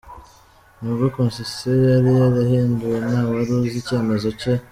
[0.79, 4.53] N’ubwo constitution yari yarahinduwe, ntawari uzi icyemezo cye.